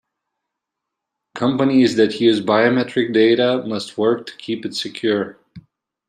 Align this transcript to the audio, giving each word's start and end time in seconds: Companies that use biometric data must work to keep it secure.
Companies 1.35 1.95
that 1.97 2.19
use 2.19 2.41
biometric 2.41 3.13
data 3.13 3.63
must 3.67 3.99
work 3.99 4.25
to 4.25 4.35
keep 4.37 4.65
it 4.65 4.73
secure. 4.73 5.37